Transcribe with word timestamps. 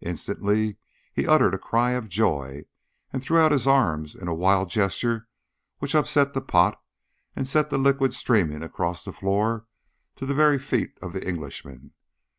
Instantly 0.00 0.78
he 1.12 1.26
uttered 1.26 1.52
a 1.54 1.58
cry 1.58 1.90
of 1.90 2.08
joy, 2.08 2.64
and 3.12 3.22
threw 3.22 3.38
out 3.38 3.52
his 3.52 3.66
arms 3.66 4.14
in 4.14 4.26
a 4.26 4.32
wild 4.32 4.70
gesture 4.70 5.28
which 5.78 5.94
upset 5.94 6.32
the 6.32 6.40
pot 6.40 6.82
and 7.36 7.46
sent 7.46 7.68
the 7.68 7.76
liquid 7.76 8.14
streaming 8.14 8.62
across 8.62 9.04
the 9.04 9.12
floor 9.12 9.66
to 10.16 10.24
the 10.24 10.32
very 10.34 10.58
feet 10.58 10.96
of 11.02 11.12
the 11.12 11.28
Englishman. 11.28 11.92